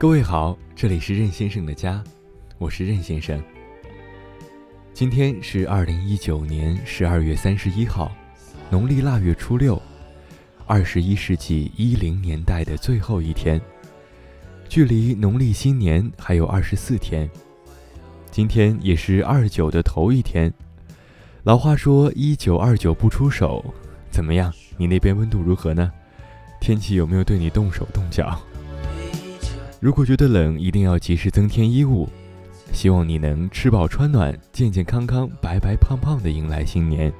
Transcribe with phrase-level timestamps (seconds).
[0.00, 2.02] 各位好，这里是任先生的家，
[2.56, 3.38] 我是任先生。
[4.94, 8.10] 今天是二零一九年十二月三十一号，
[8.70, 9.78] 农历腊月初六，
[10.66, 13.60] 二十一世纪一零年代的最后一天，
[14.70, 17.30] 距离农历新年还有二十四天。
[18.30, 20.50] 今天也是二九的头一天。
[21.42, 23.62] 老话说一九二九不出手，
[24.10, 24.50] 怎么样？
[24.78, 25.92] 你那边温度如何呢？
[26.58, 28.40] 天气有没有对你动手动脚？
[29.80, 32.06] 如果觉得冷，一定要及时增添衣物。
[32.70, 37.10] 希望你能吃饱穿暖，健健康康、白白胖胖的迎来新年。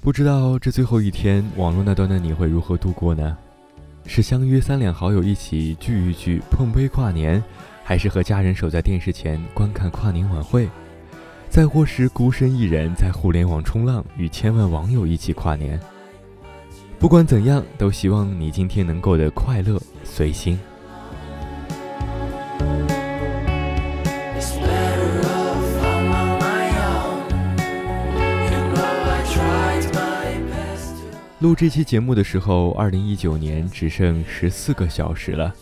[0.00, 3.36] 不知道这最后一天，网络那端的你会如何度过呢？
[4.06, 7.42] 是相约三两好友一起聚一聚，碰杯跨年，
[7.82, 10.68] 还是和家人守在电视前观看跨年晚会，
[11.58, 15.76] 再或是孤身一人在互联网冲浪，与千万网友一起跨年？
[17.00, 20.56] 不管怎样，都希望你今天能过得快乐随心。
[31.40, 35.52] 录这期节目的时候，二零一九年只剩十四个小时了。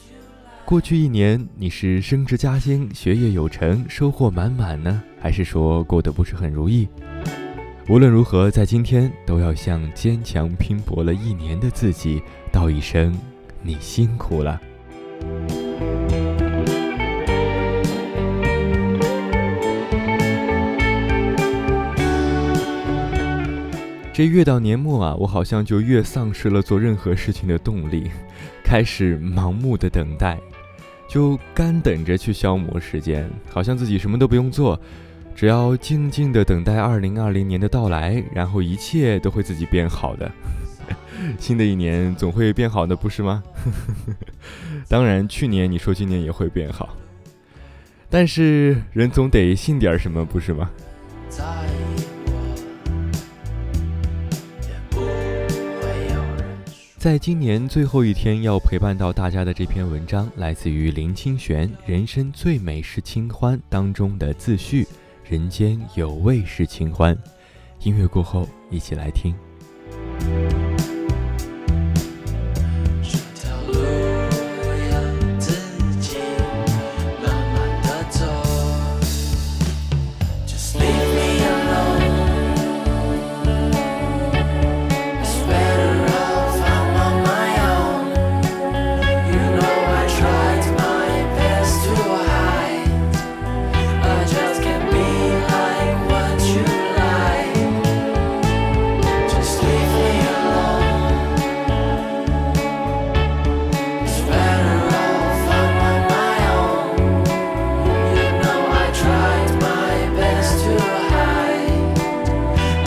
[0.66, 6.88] 过去一年，你是升职加薪、学业有成、收获满满呢，还是说过得不是很如意？
[7.88, 13.16] 无论如何，在今天都要向坚强拼搏了一年的自己道一声：
[13.62, 14.60] 你辛苦了。
[24.12, 28.10] 这越到年末啊，我好像就越丧失了做任何事情的动力，
[28.64, 30.40] 开始盲目的等待，
[31.16, 34.78] 就干等着去消磨时间，好像自己什么都不用做，
[35.34, 40.30] 只要静静的等待二零二零年的到来，然后一切都会自己变好的。
[41.40, 43.42] 新的一年总会变好的，不是吗？
[44.88, 46.94] 当然，去年你说今年也会变好，
[48.10, 50.70] 但是人总得信点什么，不是吗？
[51.30, 51.42] 在
[57.06, 64.84] 在今年最后一天要陪伴到大家的这篇文章，来自于林清玄《人生最美是清欢》当中的自序
[65.22, 67.16] ：“人间有味是清欢。”
[67.84, 69.32] 音乐过后，一起来听。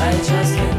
[0.09, 0.78] I just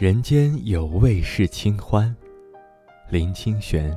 [0.00, 2.16] 人间有味是清欢，
[3.10, 3.94] 林清玄。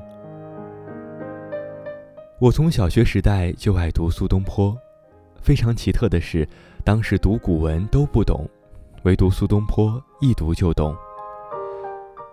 [2.42, 4.78] 我从小学时代就爱读苏东坡，
[5.42, 6.46] 非常奇特的是，
[6.84, 8.46] 当时读古文都不懂，
[9.04, 10.94] 唯独苏东坡一读就懂。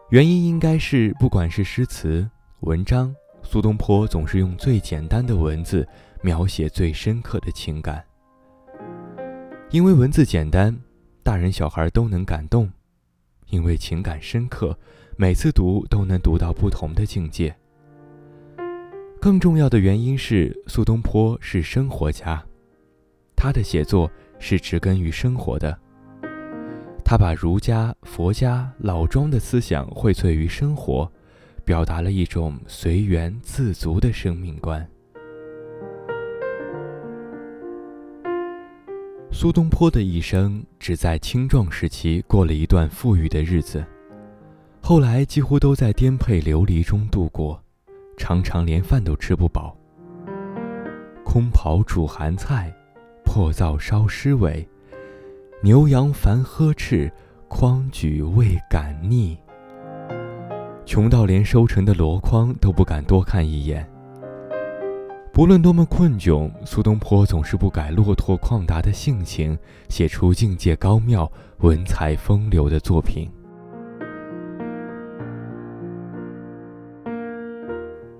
[0.08, 2.28] 原因应该是，不管是诗词、
[2.62, 3.14] 文章，
[3.44, 5.86] 苏东坡总是用最简单的文字
[6.22, 8.04] 描写最深刻的情感。
[9.70, 10.76] 因为文字简单，
[11.22, 12.68] 大人小孩都能感动。
[13.50, 14.76] 因为情感深刻，
[15.16, 17.54] 每次读都能读到不同的境界。
[19.20, 22.42] 更重要的原因是，苏东坡是生活家，
[23.36, 25.78] 他的写作是植根于生活的，
[27.04, 31.10] 他把儒家、佛家、老庄的思想荟萃于生活，
[31.64, 34.88] 表达了一种随缘自足的生命观。
[39.32, 43.84] 苏东坡的一生只在青壮时期过了一段富裕的日子，
[44.82, 47.58] 后来几乎都在颠沛流离中度过，
[48.18, 49.74] 常常连饭都吃不饱。
[51.24, 52.74] 空庖煮寒菜，
[53.24, 54.68] 破灶烧湿尾。
[55.62, 57.10] 牛羊烦呵斥，
[57.46, 59.38] 筐举未敢逆。
[60.84, 63.88] 穷到连收成的箩筐都不敢多看一眼。
[65.32, 69.56] 不论多么困窘，苏东坡总是不改落拓旷达的性情，
[69.88, 71.30] 写出境界高妙、
[71.60, 73.30] 文采风流的作品。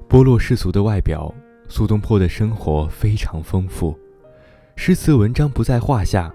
[0.09, 1.33] 剥落世俗的外表，
[1.69, 3.99] 苏东坡的生活非常丰富，
[4.77, 6.33] 诗词文章不在话下。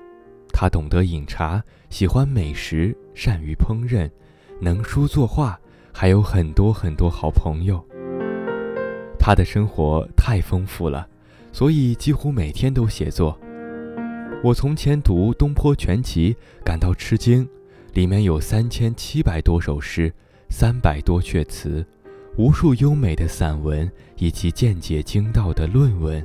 [0.53, 4.09] 他懂得饮茶，喜欢美食，善于烹饪，
[4.61, 5.57] 能书作画，
[5.91, 7.83] 还有很多很多好朋友。
[9.25, 11.07] 他的生活太丰富了，
[11.51, 13.35] 所以几乎每天都写作。
[14.43, 16.31] 我从前读《东坡全集》，
[16.63, 17.49] 感到吃惊，
[17.95, 20.13] 里面有三千七百多首诗，
[20.51, 21.83] 三百多阙词，
[22.37, 26.23] 无数优美的散文以及见解精到的论文。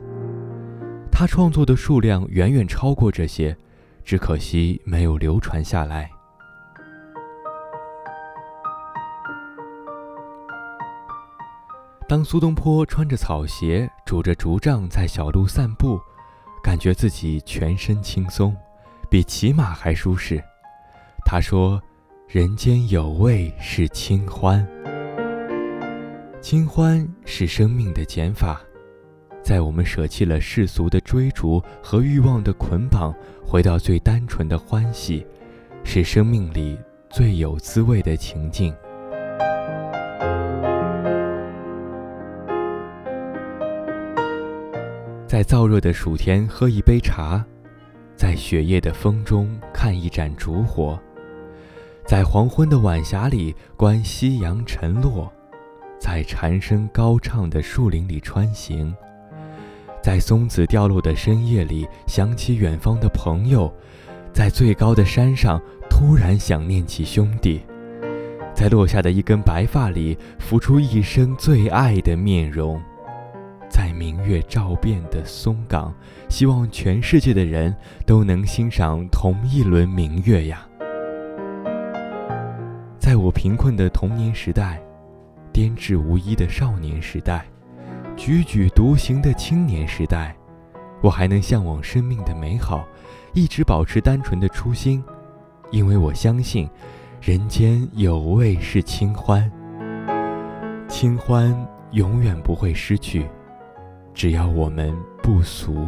[1.11, 3.57] 他创作的数量远远超过这些。
[4.05, 6.11] 只可惜没有流传下来。
[12.11, 15.97] 当苏东坡穿着草鞋，拄着竹杖在小路散步，
[16.61, 18.53] 感觉自己全身轻松，
[19.09, 20.43] 比骑马还舒适。
[21.25, 21.81] 他说
[22.27, 24.67] ：“人间有味是清欢，
[26.41, 28.61] 清欢是生命的减法。”
[29.41, 33.15] 在我们舍弃了世俗的追逐和欲望的捆绑，
[33.47, 35.25] 回到最单纯的欢喜，
[35.85, 36.77] 是生命里
[37.09, 38.75] 最有滋味的情境。
[45.31, 47.41] 在燥热的暑天喝一杯茶，
[48.17, 50.99] 在雪夜的风中看一盏烛火，
[52.05, 55.33] 在黄昏的晚霞里观夕阳沉落，
[56.01, 58.93] 在蝉声高唱的树林里穿行。
[60.03, 63.73] 在松子掉落的深夜里，想起远方的朋友；
[64.33, 67.61] 在最高的山上，突然想念起兄弟；
[68.53, 72.81] 在落下的一根白发里，浮出一生最爱的面容；
[73.81, 75.91] 在明月照遍的松岗，
[76.29, 77.75] 希望全世界的人
[78.05, 80.69] 都能欣赏同一轮明月呀！
[82.99, 84.79] 在我贫困的童年时代，
[85.51, 87.47] 颠至无依的少年时代。
[88.19, 90.37] 踽踽独行的青年时代，
[91.01, 92.85] 我还能向往生命的美好，
[93.33, 95.03] 一直保持单纯的初心，
[95.71, 96.69] 因为我相信，
[97.23, 99.51] 人间有味是清欢，
[100.87, 101.57] 清欢
[101.93, 103.27] 永远不会失去，
[104.13, 105.87] 只要我们不俗。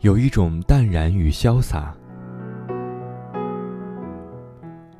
[0.00, 1.94] 有一种淡然与潇洒。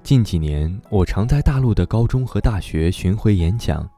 [0.02, 3.88] 近几年，我常在大陆的高中和大学巡回演讲，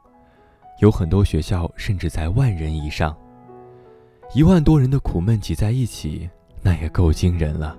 [0.81, 3.17] 有很多学校甚至在万人以上，
[4.33, 6.31] 一万多人的苦闷挤在一起，
[6.63, 7.77] 那也够惊人了。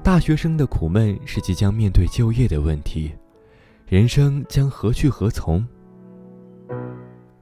[0.00, 3.12] 大学生的苦闷是即将面对就业的问题，
[3.88, 5.66] 人生将何去何从？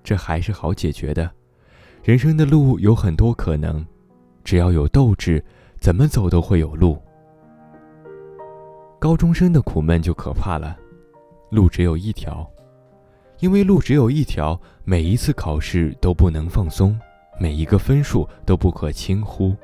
[0.03, 1.31] 这还是好解决的，
[2.03, 3.85] 人生的路有很多可能。
[4.43, 5.45] 只要有斗志，
[5.79, 6.97] 怎么走都会有路。
[8.99, 10.79] 高中生的苦闷就可怕了，
[11.51, 12.49] 路只有一条，
[13.41, 16.99] 因为路只有一条，每一次考试都不能放松，
[17.39, 19.55] 每一个分数都不可轻忽。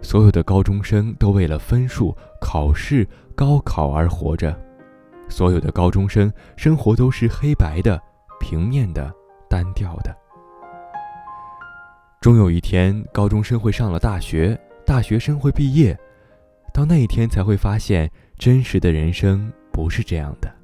[0.00, 4.56] 所有的高中生都为了分数、考试、高考而活着，
[5.28, 8.00] 所有的高中生生活都是黑白的、
[8.40, 9.12] 平面的、
[9.48, 10.16] 单调的。
[12.20, 15.96] 终有一天，高中生会上了大学，大学生会毕业，
[16.72, 20.61] 到那一天才会发现，真实的人生不是这样的。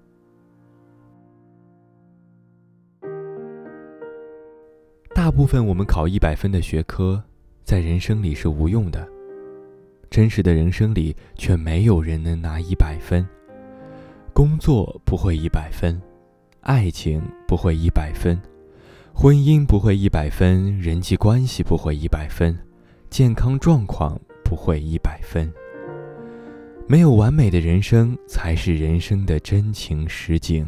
[5.29, 7.23] 大部分我们考一百分的学科，
[7.63, 9.07] 在人生里是无用的，
[10.09, 13.23] 真实的人生里却没有人能拿一百分。
[14.33, 16.01] 工作不会一百分，
[16.63, 18.41] 爱情不会一百分。
[19.13, 22.59] 婚姻不会一百分，人际关系不会一百分，
[23.11, 25.53] 健康状况不会一百分。
[26.87, 30.67] 没有完美的人生，才是人生的真情实景。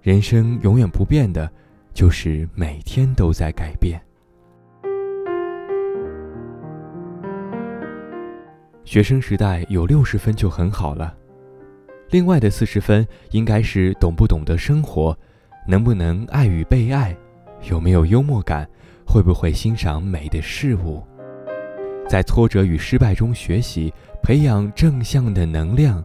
[0.00, 1.50] 人生永远不变的，
[1.92, 4.00] 就是每天都在改变。
[8.84, 11.14] 学生时代有六十分就很好了，
[12.10, 15.16] 另外的四十分应该是懂不懂得生活，
[15.66, 17.16] 能不能爱与被爱，
[17.68, 18.68] 有没有幽默感，
[19.06, 21.04] 会不会欣赏美的事物。
[22.08, 23.92] 在挫折与失败中学习，
[24.24, 26.04] 培养正向的能量，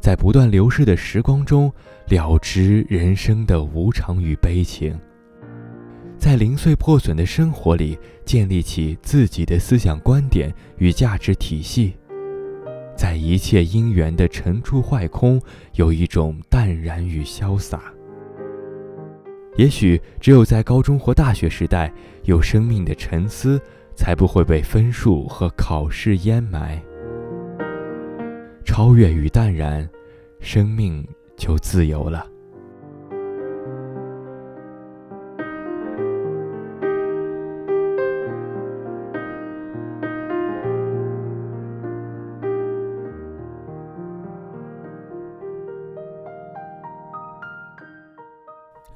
[0.00, 1.70] 在不断流逝的时光中
[2.08, 4.98] 了知人生的无常与悲情，
[6.18, 11.94] 在零碎破损的生活里建立起自己的思想观点与价值体系，
[12.96, 15.40] 在一切因缘的沉住坏空
[15.74, 17.92] 有一种淡然与潇洒。
[19.56, 21.92] 也许只有在高中或大学时代
[22.24, 23.60] 有生命的沉思。
[23.96, 26.80] 才不会被分数和考试淹埋。
[28.62, 29.88] 超越与淡然，
[30.38, 31.02] 生命
[31.34, 32.26] 就自由了。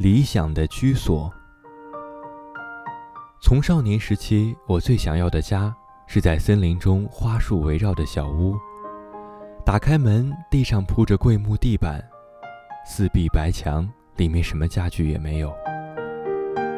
[0.00, 1.30] 理想的居所。
[3.42, 5.76] 从少年时期，我最想要的家
[6.07, 8.57] 是在森林中花树围绕的小屋。
[9.62, 12.02] 打开门，地上铺着桂木地板，
[12.87, 15.52] 四壁白墙，里面什么家具也没有。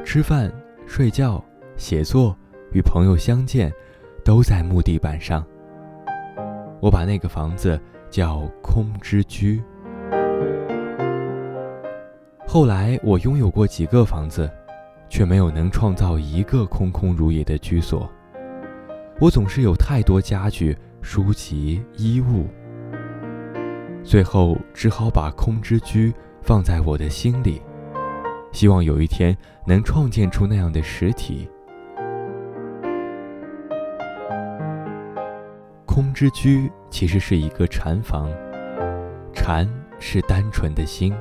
[0.05, 0.52] 吃饭、
[0.85, 1.41] 睡觉、
[1.76, 2.37] 写作、
[2.73, 3.73] 与朋友相见，
[4.25, 5.47] 都在木地板上。
[6.81, 9.62] 我把那个房子叫空之居。
[12.52, 14.50] 后来，我拥有过几个房子。
[15.09, 18.11] 却没有能创造一个空空如也的居所。
[19.21, 22.47] 我总是有太多家具、书籍、衣物，
[24.02, 27.61] 最后只好把空之居放在我的心里，
[28.52, 31.47] 希望有一天能创建出那样的实体。
[35.85, 38.30] 空之居其实是一个禅房，
[39.35, 39.68] 禅
[39.99, 41.14] 是单纯的心，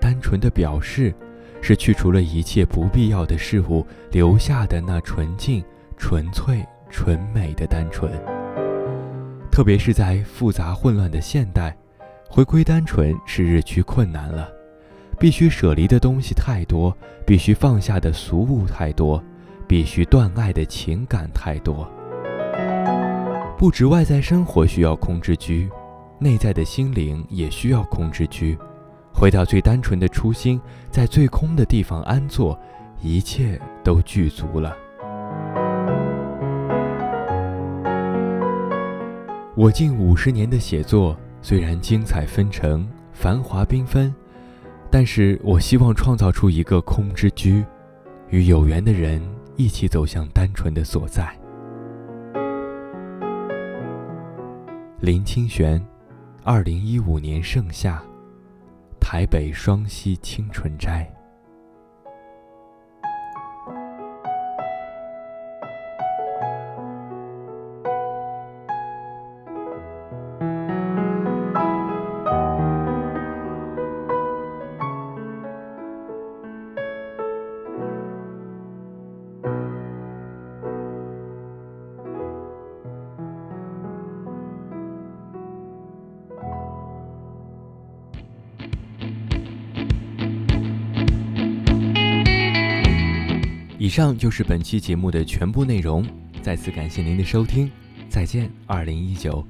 [0.00, 1.14] 单纯的表示。
[1.62, 5.64] 是去除了一切不必要的事物，留下的那纯净、
[5.96, 8.12] 纯粹、纯美的单纯。
[9.50, 11.76] 特别是在复杂混乱的现代，
[12.28, 14.48] 回归单纯是日趋困难了。
[15.18, 19.20] 必须舍离的东西太多，必须放下的俗物太多，
[19.66, 21.90] 必须断爱的情感太多。
[23.58, 25.68] 不止外在生活需要空之居，
[26.20, 28.56] 内在的心灵也需要空之居。
[29.18, 32.56] 回到最单纯的初心，在最空的地方安坐，
[33.00, 34.76] 一切都具足了。
[39.56, 44.14] 我近五十年的写作虽然精彩纷呈、繁华缤纷，
[44.90, 47.64] 但是我希望创造出一个空之居，
[48.28, 49.18] 与有缘的人
[49.56, 51.34] 一起走向单纯的所在。
[55.00, 55.82] 林清玄，
[56.44, 58.02] 二零一五年盛夏。
[59.08, 61.15] 台北双溪清纯斋。
[93.96, 96.06] 上就是本期节目的全部内容，
[96.42, 97.70] 再次感谢您的收听，
[98.10, 99.42] 再见，二零一九。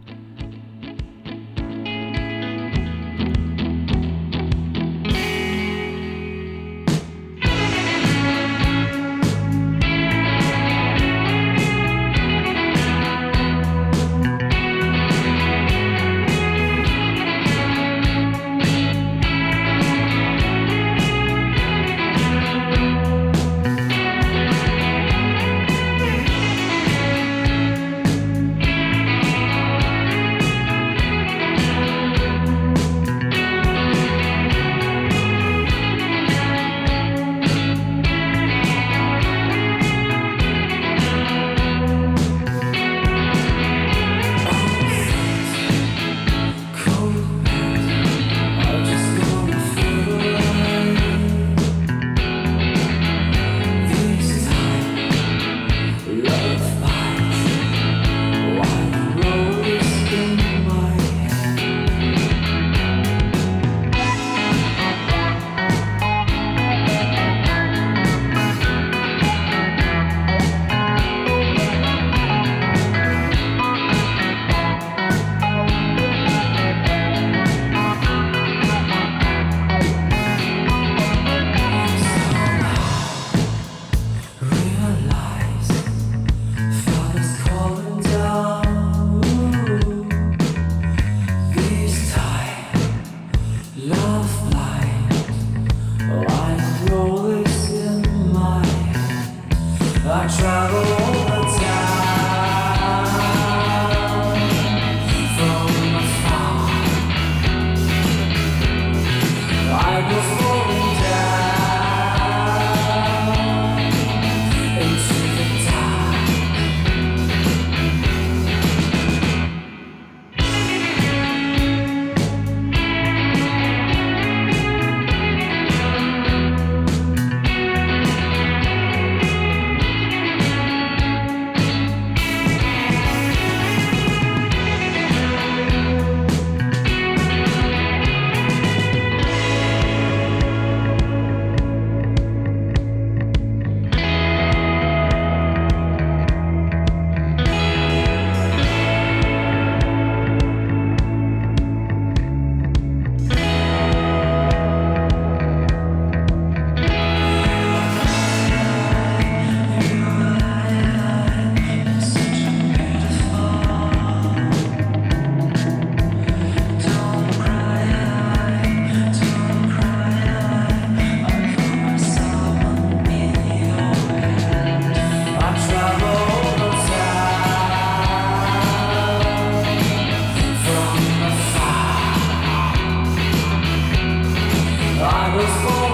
[185.36, 185.85] was born.